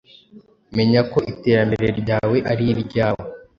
[0.77, 3.25] menya ko iterambere ryawe ariryawe